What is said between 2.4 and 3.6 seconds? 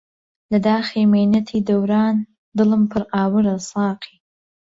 دلم پر ئاورە